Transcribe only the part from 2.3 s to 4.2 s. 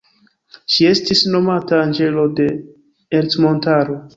de Ercmontaro.